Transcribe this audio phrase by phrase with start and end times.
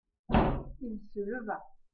[0.81, 1.61] Il se leva.